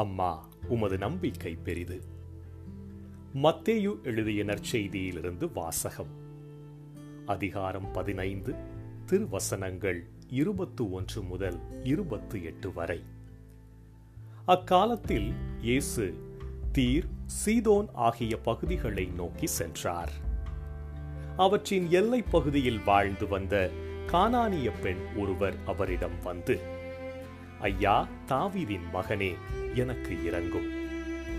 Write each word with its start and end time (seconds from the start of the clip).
அம்மா 0.00 0.48
உமது 0.68 0.98
நம்பிக்கை 0.98 1.54
பெரிது. 1.54 2.02
மத்தேயு 3.34 4.02
எழுதிய 4.02 4.44
நற்செய்தியிலிருந்து 4.44 5.52
வாசகம். 5.52 6.10
அதிகாரம் 7.26 7.92
பதினைந்து 7.92 8.54
திருவசனங்கள் 9.06 10.02
இருபத்து 10.28 10.90
ஒன்று 10.90 11.22
முதல் 11.22 11.84
இருபத்து 11.84 12.44
எட்டு 12.44 12.72
வரை. 12.72 13.02
அக்காலத்தில் 14.46 15.32
இயேசு 15.60 16.34
தீர் 16.72 17.08
சீதோன் 17.44 17.88
ஆகிய 17.92 18.36
பகுதிகளை 18.36 19.04
நோக்கி 19.04 19.46
சென்றார். 19.46 20.12
அவற்றின் 21.36 21.90
எல்லை 21.90 22.22
பகுதியில் 22.22 22.84
வாழ்ந்து 22.84 23.28
வந்த 23.28 23.70
கானானிய 24.06 24.72
பெண் 24.82 25.04
ஒருவர் 25.16 25.56
அவரிடம் 25.66 26.22
வந்து 26.22 26.60
ஐயா 27.60 28.08
தாவிதின் 28.26 28.90
மகனே 28.92 29.34
எனக்கு 29.74 30.24
இறங்கும் 30.24 30.68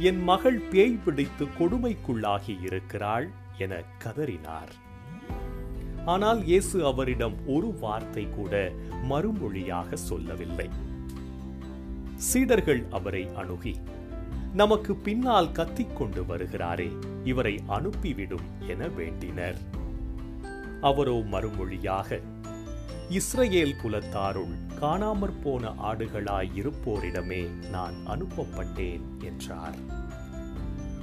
என் 0.00 0.22
மகள் 0.22 0.58
பேய் 0.70 1.00
பிடித்து 1.04 1.46
கொடுமைக்குள்ளாகி 1.58 2.62
இருக்கிறாள் 2.62 3.30
என 3.58 3.82
கதறினார். 4.04 4.72
ஆனால் 6.04 6.44
இயேசு 6.44 6.86
அவரிடம் 6.86 7.34
ஒரு 7.46 7.74
வார்த்தை 7.80 8.28
கூட 8.30 8.72
மறுமொழியாக 9.08 9.96
சொல்லவில்லை. 9.96 10.68
சீடர்கள் 12.16 12.82
அவரை 12.90 13.28
அணுகி 13.36 13.76
நமக்கு 14.52 14.94
பின்னால் 14.94 15.52
கத்திக்கொண்டு 15.52 16.22
வருகிறாரே 16.28 16.88
இவரை 17.24 17.54
அனுப்பிவிடும் 17.68 18.46
என 18.66 18.86
வேண்டினர். 18.86 19.58
அவரோ 20.80 21.16
மறுமொழியாக 21.30 22.20
இஸ்ரேல் 23.10 23.74
குலத்தாருள் 23.82 24.52
காணாமற் 24.80 25.40
போன 25.42 25.68
ஆடுகளாய் 25.68 26.50
இருப்போரிடமே 26.54 27.48
நான் 27.70 27.94
அனுப்பப்பட்டேன் 28.06 29.18
என்றார். 29.18 29.78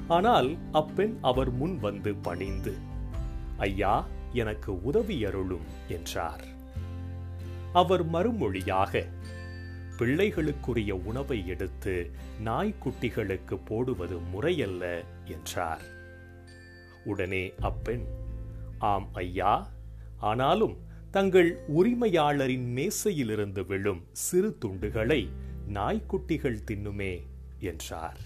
ஆனால் 0.08 0.58
அப்பெண் 0.72 1.18
அவர் 1.22 1.52
முன் 1.52 1.78
வந்து 1.78 2.16
பணிந்து 2.16 2.74
ஐயா 3.58 4.08
எனக்கு 4.34 4.74
உதவியருளும் 4.74 5.68
என்றார். 5.88 6.46
அவர் 7.74 8.06
மறுமொழியாக 8.10 9.04
பிள்ளைகளுக்குரிய 9.98 10.92
உணவை 10.92 11.48
எடுத்து 11.48 12.12
நாய்க்குட்டிகளுக்கு 12.44 13.60
போடுவது 13.66 14.18
முறையல்ல 14.18 15.04
என்றார். 15.26 15.86
உடனே 17.04 17.54
அப்பெண் 17.60 18.06
ஆம் 18.80 19.10
ஐயா 19.14 19.70
ஆனாலும் 20.18 20.86
தங்கள் 21.12 21.60
உரிமையாளரின் 21.68 22.74
மேசையிலிருந்து 22.74 23.66
விழும் 23.66 24.04
சிறு 24.12 24.58
துண்டுகளை 24.66 25.30
நாய்க்குட்டிகள் 25.74 26.64
தின்னுமே 26.72 27.22
என்றார். 27.60 28.18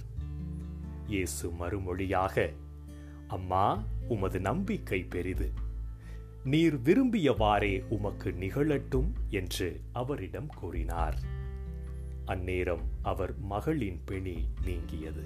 இயேசு 1.08 1.50
மறுமொழியாக 1.50 2.54
அம்மா 3.28 3.84
உமது 4.08 4.40
நம்பிக்கை 4.40 5.04
பெரிது. 5.04 5.52
நீர் 6.44 6.76
விரும்பியவாறே 6.76 7.84
உமக்கு 7.90 8.32
நிகழட்டும் 8.32 9.12
என்று 9.30 9.82
அவரிடம் 9.92 10.48
கூறினார். 10.48 11.20
அந்நேரம் 12.26 12.84
அவர் 13.02 13.38
மகளின் 13.40 14.02
பிணி 14.06 14.48
நீங்கியது. 14.66 15.24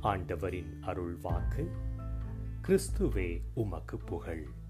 ஆண்டவரின் 0.00 0.78
அருள் 0.82 1.16
வாக்கு 1.22 1.70
கிறிஸ்துவே 2.68 3.40
உமக்கு 3.54 3.96
புகழ். 3.96 4.60